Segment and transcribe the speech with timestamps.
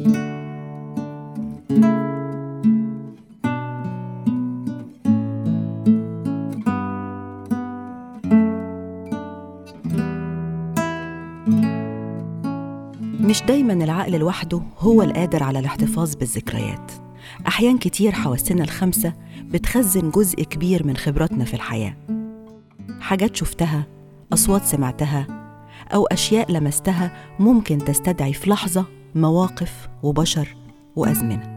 [0.00, 0.08] مش
[13.42, 16.92] دايما العقل لوحده هو القادر على الاحتفاظ بالذكريات.
[17.46, 21.96] أحيان كتير حواسنا الخمسة بتخزن جزء كبير من خبراتنا في الحياة.
[23.00, 23.86] حاجات شفتها
[24.32, 25.26] أصوات سمعتها
[25.94, 30.56] أو أشياء لمستها ممكن تستدعي في لحظة مواقف وبشر
[30.96, 31.56] وأزمنة.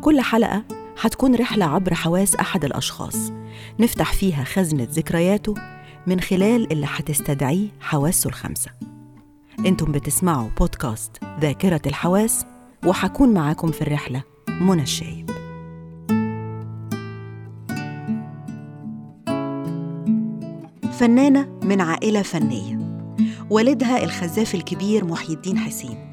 [0.00, 0.64] كل حلقة
[1.00, 3.32] هتكون رحلة عبر حواس أحد الأشخاص.
[3.80, 5.54] نفتح فيها خزنة ذكرياته
[6.06, 8.70] من خلال اللي هتستدعيه حواسه الخمسة.
[9.66, 12.46] أنتم بتسمعوا بودكاست ذاكرة الحواس
[12.86, 14.22] وحكون معاكم في الرحلة
[14.60, 15.30] منى الشايب.
[20.92, 22.87] فنانة من عائلة فنية.
[23.50, 26.08] والدها الخزاف الكبير محي الدين حسين.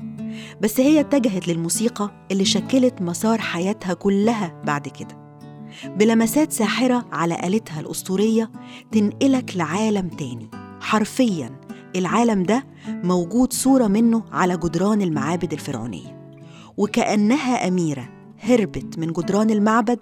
[0.61, 5.41] بس هي اتجهت للموسيقى اللي شكلت مسار حياتها كلها بعد كده.
[5.85, 8.51] بلمسات ساحرة على آلتها الأسطورية
[8.91, 10.49] تنقلك لعالم تاني.
[10.81, 11.59] حرفياً
[11.95, 16.35] العالم ده موجود صورة منه على جدران المعابد الفرعونية.
[16.77, 18.09] وكأنها أميرة
[18.39, 19.99] هربت من جدران المعبد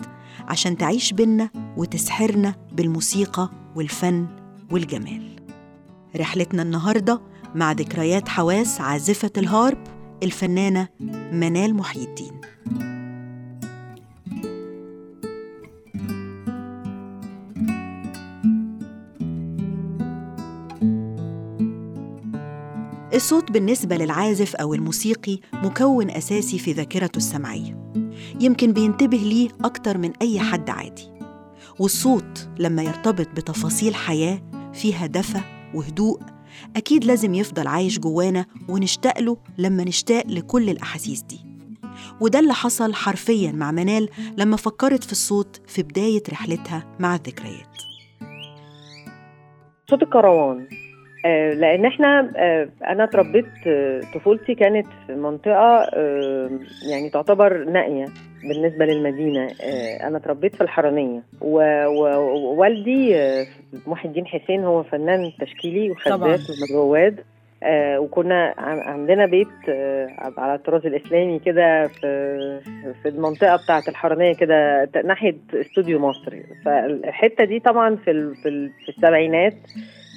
[0.47, 4.27] عشان تعيش بينا وتسحرنا بالموسيقى والفن
[4.71, 5.29] والجمال.
[6.15, 7.21] رحلتنا النهاردة
[7.55, 9.77] مع ذكريات حواس عازفة الهارب
[10.23, 10.87] الفنانة
[11.31, 12.41] منال محي الدين.
[23.13, 27.91] الصوت بالنسبة للعازف أو الموسيقي مكون أساسي في ذاكرته السمعية.
[28.39, 31.11] يمكن بينتبه ليه أكتر من أي حد عادي.
[31.79, 34.41] والصوت لما يرتبط بتفاصيل حياة
[34.73, 35.41] فيها دفى
[35.73, 36.19] وهدوء
[36.75, 41.39] أكيد لازم يفضل عايش جوانا ونشتاق له لما نشتاق لكل الأحاسيس دي.
[42.21, 47.77] وده اللي حصل حرفيا مع منال لما فكرت في الصوت في بداية رحلتها مع الذكريات.
[49.89, 50.67] صوت الكروان.
[51.25, 55.89] لأن إحنا آه، أنا اتربيت آه، طفولتي كانت في منطقة
[56.91, 58.05] يعني تعتبر نائية
[58.43, 59.47] بالنسبة للمدينة.
[60.03, 61.21] أنا اتربيت في الحرانية.
[61.41, 63.15] ووالدي
[63.87, 67.19] محي الدين حسين هو فنان تشكيلي وخزاف من الرواد
[67.97, 69.69] وكنا عندنا بيت
[70.37, 72.59] على الطراز الإسلامي كده في
[73.03, 76.35] في المنطقة بتاعة الحرانية كده ناحية استوديو مصر.
[76.65, 79.53] فالحتة دي طبعا في في السبعينات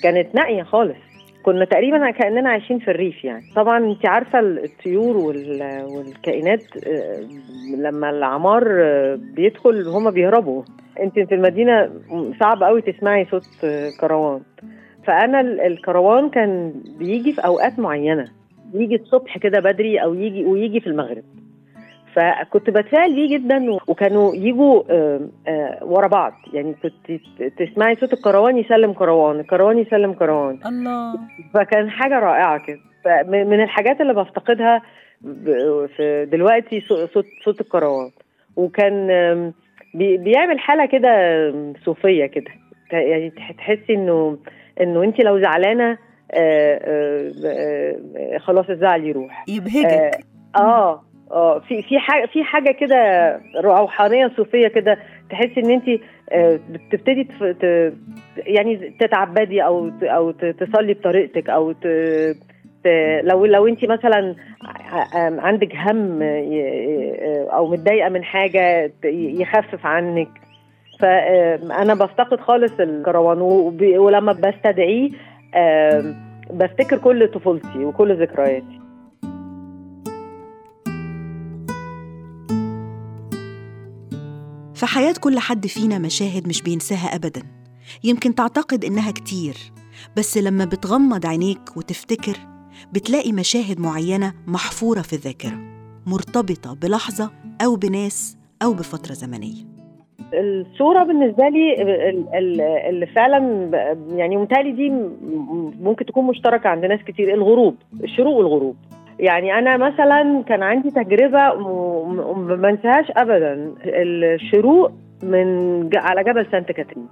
[0.03, 0.97] كانت نائية خالص.
[1.43, 3.45] كنا تقريبا كأننا عايشين في الريف يعني.
[3.57, 7.21] طبعا أنت عارفة الطيور والكائنات آه،
[7.79, 10.63] لما العمار آه، بيدخل هما بيهربوا.
[11.01, 11.91] أنت في المدينة
[12.41, 14.41] صعب قوي تسمعي صوت آه، كروان.
[15.07, 18.29] فأنا الكروان كان بيجي في أوقات معينة.
[18.75, 21.25] يجي الصبح كده بدري أو يجي ويجي في المغرب.
[22.17, 24.83] فكنت بتفائل بيه جدا وكانوا يجوا
[25.83, 26.33] ورا بعض.
[26.53, 27.21] يعني كنت
[27.59, 30.59] تسمعي صوت الكروان يسلم كروان الكروان يسلم كروان.
[30.67, 31.15] الله.
[31.55, 32.79] فكان حاجة رائعة كده.
[33.45, 34.83] من الحاجات اللي بفتقدها
[35.97, 38.11] في دلوقتي صوت صوت الكروان.
[38.57, 39.53] وكان
[39.95, 41.11] بيعمل حالة كده
[41.85, 42.51] صوفية كده.
[42.93, 44.39] يعني تحسي إنه
[44.81, 45.99] إنه انت لو زعلانة
[48.39, 49.45] خلاص الزعل يروح.
[49.49, 50.21] يبهجك.
[50.57, 52.97] آه آه في في حاجة في حاجة كده
[53.61, 54.99] روحانيه صوفية كده
[55.31, 56.01] تحسي إن انت
[56.33, 57.29] آه، بتبتدي
[58.37, 61.87] يعني تتعبدي أو أو تصلي بطريقتك أو ت
[63.23, 64.35] لو لو انت مثلا
[65.39, 66.19] عندك هم
[67.53, 70.29] أو متضايقة من حاجة يخفف عنك.
[71.01, 73.41] فانا بفتقد خالص الكروان
[73.99, 75.11] ولما بستدعيه
[76.51, 78.76] بفتكر كل طفولتي وكل ذكرياتي.
[84.77, 87.43] في حياة كل حد فينا مشاهد مش بينساها أبدا.
[88.05, 89.55] يمكن تعتقد إنها كتير
[90.17, 92.37] بس لما بتغمض عينيك وتفتكر
[92.93, 95.59] بتلاقي مشاهد معينة محفورة في الذاكرة
[96.07, 97.31] مرتبطة بلحظة
[97.65, 99.65] أو بناس أو بفترة زمنية.
[100.35, 101.83] الصورة بالنسبة لي
[102.89, 103.71] اللي فعلا
[104.17, 104.91] يعني متهيألي دي
[105.81, 108.77] ممكن تكون مشتركة عند ناس كتير الغروب الشروق والغروب.
[109.19, 111.55] يعني أنا مثلا كان عندي تجربة
[112.57, 113.75] ما انساهاش ابدا.
[113.85, 114.93] الشروق
[115.23, 115.51] من
[115.97, 117.09] على جبل سانت كاترين.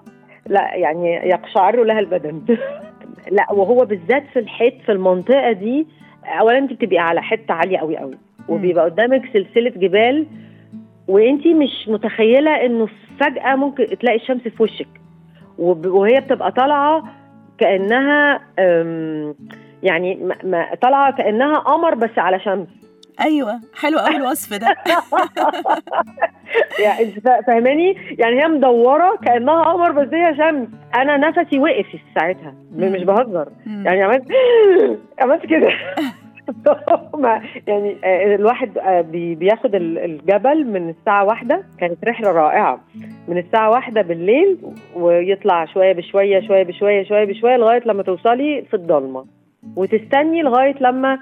[0.47, 2.41] لا يعني يقشعر لها البدن.
[3.31, 5.87] لا وهو بالذات في الحيط في المنطقة دي
[6.41, 8.19] اولا أنت بتبقي على حتة عالية قوي قوي
[8.49, 10.27] وبيبقى قدامك سلسلة جبال
[11.09, 12.89] وأنت مش متخيلة إنه
[13.21, 14.89] فجأة ممكن تلاقي الشمس في وشك.
[15.59, 17.05] وهي بتبقى طالعة
[17.59, 18.41] كأنها
[19.84, 22.69] يعني ما- ما طالعه كانها قمر بس على شمس.
[23.20, 24.76] أيوه حلو قوي الوصف ده.
[26.84, 27.10] يعني
[27.46, 30.69] فاهماني؟ يعني هي مدورة كأنها قمر بس هي شمس.
[30.94, 31.86] أنا نفسي وقف
[32.19, 32.54] ساعتها.
[32.76, 33.48] مش بهزر.
[33.66, 34.25] يعني عملت
[35.20, 35.69] عملت كده.
[37.66, 41.62] يعني آه، الواحد آه، بي- بياخد ال- الجبل من الساعة واحدة.
[41.81, 42.81] كانت رحلة رائعة.
[43.28, 44.58] من الساعة واحدة بالليل
[44.94, 49.25] ويطلع شوية بشوية شوية بشوية شوية بشوية لغاية لما توصلي في الضلمة.
[49.76, 51.19] وتستني لغاية لما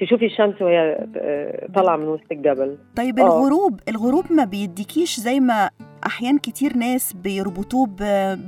[0.00, 2.78] تشوفي الشمس وهي آه، طالعة من وسط الجبل.
[2.96, 3.22] طيب آه.
[3.22, 5.70] الغروب الغروب ما بيديكيش زي ما
[6.06, 7.86] أحيان كتير ناس بيربطوه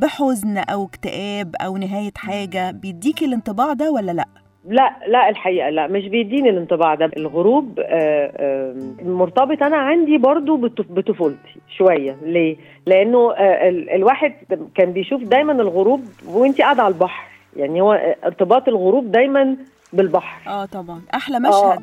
[0.03, 4.25] بحزن أو اكتئاب أو نهاية حاجة بيديكي الانطباع ده ولا لأ؟
[4.69, 7.11] لا لا الحقيقة لا مش بيديني الانطباع ده.
[7.17, 12.17] الغروب آه، مرتبط أنا عندي برضو بطف- بطفولتي شوية.
[12.23, 12.57] ليه؟
[12.87, 14.33] لأنه آه، ال- الواحد
[14.75, 17.36] كان بيشوف دايما الغروب وانت قاعدة على البحر.
[17.57, 19.57] يعني هو ارتباط الغروب دايما
[19.93, 20.51] بالبحر.
[20.51, 21.01] آه طبعا.
[21.15, 21.83] أحلى مشهد.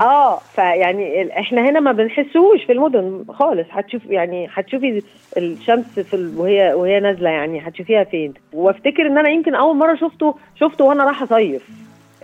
[0.00, 0.38] آه.
[0.38, 3.66] فيعني ال- إحنا هنا ما بنحسوش في المدن خالص.
[3.70, 5.02] هتشوف يعني هتشوفي
[5.36, 6.34] الشمس في ال...
[6.38, 8.34] وهي وهي نازلة يعني هتشوفيها فين.
[8.52, 11.68] وافتكر إن أنا يمكن أول مرة شفته شفته وأنا رايحة أصيف.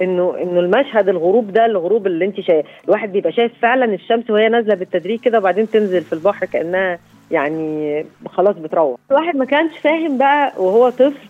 [0.01, 4.49] انه إنه المشهد الغروب ده الغروب اللي أنت شايف الواحد بيبقى شايف فعلا الشمس وهي
[4.49, 6.99] نازلة بالتدريج كده وبعدين تنزل في البحر كأنها
[7.31, 8.99] يعني خلاص بتروح.
[9.11, 11.29] الواحد ما كانش فاهم بقى وهو طفل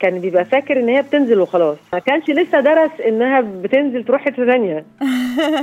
[0.00, 1.76] كان بيبقى فاكر إن هي بتنزل وخلاص.
[1.92, 4.84] ما كانش لسه درس إنها بتنزل تروح حتة ثانية.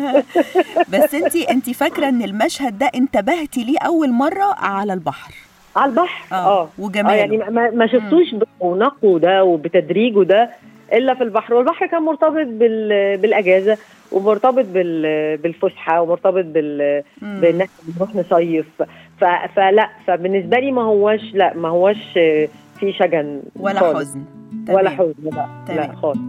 [0.93, 5.33] بس أنت أنت فاكرة إن المشهد ده انتبهتي ليه أول مرة على البحر؟
[5.75, 6.69] على البحر؟ آه, آه.
[6.79, 7.13] وجماله.
[7.13, 10.49] آه يعني ما, ما شفتوش برونقه ده وبتدريجه ده
[10.93, 11.53] إلا في البحر.
[11.53, 13.77] والبحر كان مرتبط بال بالأجازة
[14.11, 17.03] ومرتبط بال بالفسحة ومرتبط بال.
[17.21, 18.65] بإن إحنا بنروح نصيف.
[19.21, 19.25] ف...
[19.55, 22.47] فلا فبالنسبة لي ما هوش لا ما هوش آه،
[22.79, 23.97] في شجن ولا خالص.
[24.09, 24.23] حزن
[24.69, 24.97] ولا تمام.
[24.97, 25.95] حزن لا لا تمام.
[25.95, 26.19] خالص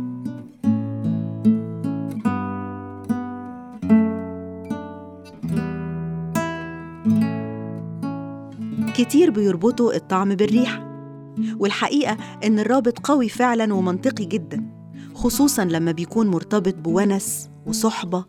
[8.94, 10.86] كتير بيربطوا الطعم بالريحة
[11.58, 14.64] والحقيقة إن الرابط قوي فعلا ومنطقي جدا
[15.14, 18.24] خصوصا لما بيكون مرتبط بونس وصحبة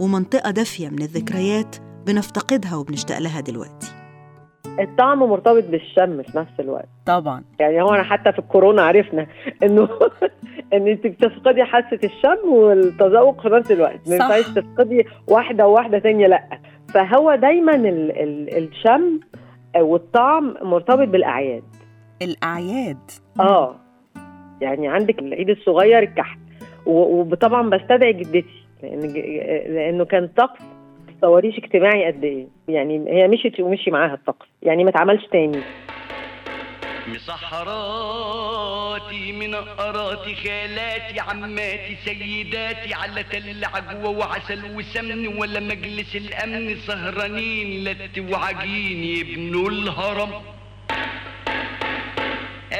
[0.00, 1.76] ومنطقة دافية من الذكريات
[2.06, 4.01] بنفتقدها وبنشتاق لها دلوقتي
[4.80, 6.88] الطعم مرتبط بالشم في نفس الوقت.
[7.06, 7.44] طبعا.
[7.60, 9.26] يعني هو أنا حتى في الكورونا عرفنا
[9.62, 9.88] إنه
[10.74, 14.08] إن أنت بتفقدي حاسة الشم والتذوق في نفس الوقت.
[14.08, 14.14] ما.
[14.14, 16.44] ينفعش تفقدي واحدة وواحدة ثانية لأ.
[16.94, 19.20] فهو دايما ال ال الشم
[19.76, 21.62] والطعم مرتبط بالأعياد.
[22.22, 23.10] الأعياد.
[23.40, 23.76] آه.
[24.60, 26.38] يعني عندك العيد الصغير الكحك.
[26.86, 29.00] وطبعا بستدعي جدتي لأن
[29.74, 30.62] لأنه كان طقس
[31.22, 34.46] تصوريش اجتماعي قد إيه؟ يعني هي مشيت ومشي معاها الطقس.
[34.62, 35.60] يعني ما اتعملش تاني.
[37.08, 38.52] مسحراتي
[39.32, 49.04] منقراتي خالاتي عماتي سيداتي على تل عجوة وعسل وسمن ولا مجلس الأمن سهرانين لت وعجين
[49.04, 50.30] يبنوا الهرم.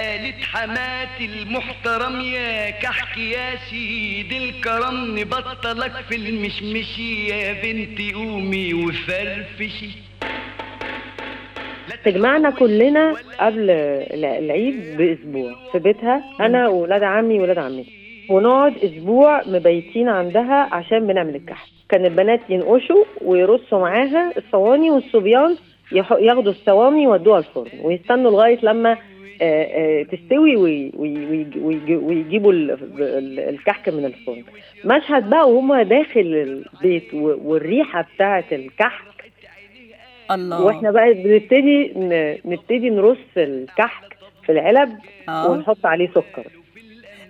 [0.02, 9.90] قالت حماتي المحترم يا كحك يا سيد الكرم نبطلك في المشمشي يا بنتي قومي وفرفشي
[12.04, 13.70] تجمعنا كلنا قبل
[14.14, 17.92] العيد بأسبوع في بيتها أنا وولاد عمي وولاد عمتي.
[18.30, 21.68] ونقعد أسبوع مبيتين عندها عشان بنعمل الكحك.
[21.88, 25.56] كان البنات ينقشوا ويرصوا معاها الصواني والصبيان
[25.94, 28.96] ياخدوا الصواني يودوها الفرن ويستنوا لغاية لما
[29.42, 32.70] آه، آه، تستوي وي- وي- ويج- ويج- ويجيبوا ال-
[33.00, 34.44] ال- الكحك من الفرن.
[34.84, 39.32] مشهد بقى وهم داخل البيت والريحة بتاعه الكحك.
[40.30, 40.64] الله.
[40.64, 41.92] وإحنا بقى بنبتدي
[42.44, 44.90] نبتدي نرص الكحك في العلب
[45.28, 45.50] آه.
[45.50, 46.46] ونحط عليه سكر.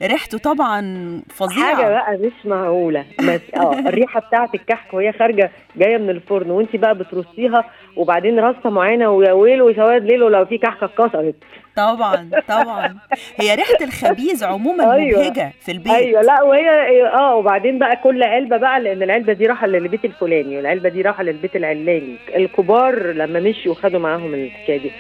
[0.02, 0.82] ريحته طبعا
[1.30, 1.74] فظيعة.
[1.76, 3.04] حاجة بقى مش معقولة.
[3.18, 7.64] بس آه الريحة بتاعه الكحك وهي خارجة جاية من الفرن وانت بقى بترصيها
[7.96, 11.34] وبعدين رصة معينة ويا ويل وسواد ليل ولو في كحكة اتكسرت.
[11.76, 12.96] طبعا طبعا.
[13.40, 15.20] هي ريحة الخبيز عموما أيوة.
[15.20, 15.92] مبهجة في البيت.
[15.92, 16.22] أيوه.
[16.22, 20.88] لا وهي آه وبعدين بقى كل علبة بقى لأن العلبة دي راحة للبيت الفلاني والعلبة
[20.88, 22.16] دي راحة للبيت العلاني.
[22.36, 24.90] الكبار لما مشيوا خدوا معاهم الحكاية دي.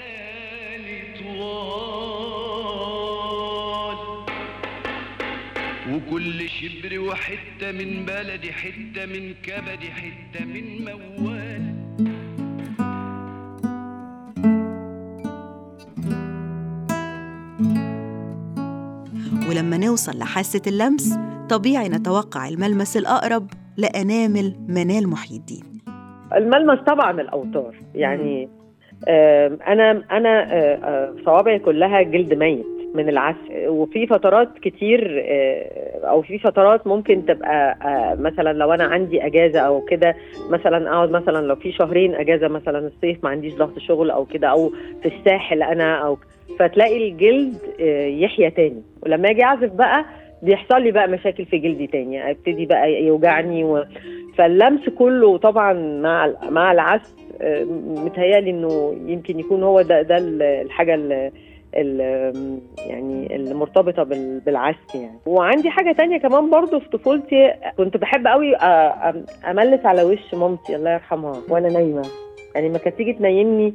[5.92, 11.62] وكل شبر وحتة من بلدي حتة من كبدي حتة من موال.
[19.50, 21.18] ولما نوصل لحاسة اللمس
[21.50, 23.46] طبيعي نتوقع الملمس الأقرب
[23.76, 25.64] لأنامل منال محي الدين
[26.36, 27.76] الملمس طبعا الأوتار.
[27.94, 28.48] يعني
[29.08, 32.71] آم، أنا أنا آه، آه، صوابعي كلها جلد ميت.
[32.94, 38.84] من العزف وفي فترات كتير آه، أو في فترات ممكن تبقى آه، مثلا لو أنا
[38.84, 40.14] عندي أجازة أو كده
[40.50, 44.48] مثلا أقعد مثلا لو في شهرين أجازة مثلا الصيف ما عنديش ضغط شغل أو كده
[44.48, 44.70] أو
[45.02, 46.18] في الساحل أنا أو
[46.58, 48.82] فتلاقي الجلد آه، يحيا تاني.
[49.02, 50.04] ولما أجي أعزف بقى
[50.42, 53.84] بيحصل لي بقى مشاكل في جلدي تاني ابتدي بقى يوجعني و...
[54.38, 55.72] فاللمس كله طبعا
[56.02, 57.14] مع مع العزف
[58.04, 60.16] متهيألي إنه يمكن يكون هو ده ده
[60.62, 61.32] الحاجة اللي ال-
[62.78, 65.18] يعني المرتبطة بال- بالعزف يعني.
[65.26, 68.56] وعندي حاجة تانية كمان برضو في طفولتي كنت بحب قوي
[69.50, 72.02] أملس على وش مامتي الله يرحمها وأنا نايمة.
[72.54, 73.74] يعني ما كانت تيجي تنيمني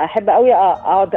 [0.00, 1.14] أحب قوي أقعد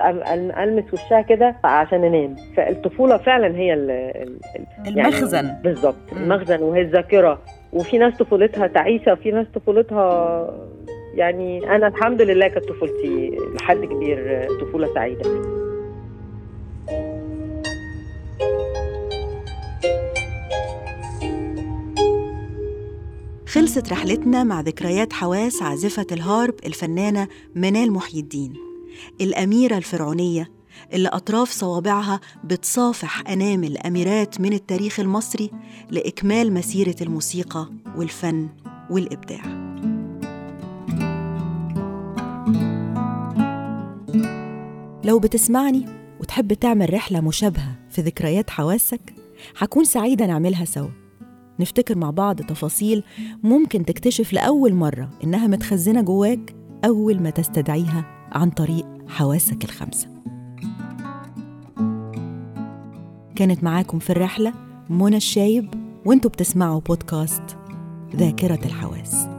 [0.58, 2.36] ألمس وشها كده عشان أنام.
[2.58, 4.40] فالطفولة فعلا هي ال ال-
[4.86, 5.56] يعني المخزن.
[5.64, 6.24] بالظبط مم.
[6.24, 7.42] المخزن وهي الذاكرة.
[7.74, 10.54] وفي ناس طفولتها تعيسه وفي ناس طفولتها
[11.16, 15.30] يعني أنا الحمد لله كانت طفولتي لحد كبير طفولة سعيدة.
[23.50, 28.54] خلصت رحلتنا مع ذكريات حواس عازفة الهارب الفنانة منال محي الدين.
[29.22, 30.52] الأميرة الفرعونية
[30.94, 35.52] اللي أطراف صوابعها بتصافح أنامل أميرات من التاريخ المصري
[35.90, 38.50] لإكمال مسيرة الموسيقى والفن
[38.90, 39.42] والإبداع.
[45.04, 45.86] لو بتسمعني
[46.20, 49.14] وتحب تعمل رحلة مشابهة في ذكريات حواسك
[49.56, 50.99] حكون سعيدة نعملها سوا.
[51.60, 53.04] نفتكر مع بعض تفاصيل
[53.44, 60.08] ممكن تكتشف لأول مرة إنها متخزنة جواك أول ما تستدعيها عن طريق حواسك الخمسة.
[63.36, 64.54] كانت معاكم في الرحلة
[64.90, 65.74] منى الشايب
[66.06, 67.58] وأنتوا بتسمعوا بودكاست
[68.16, 69.39] ذاكرة الحواس.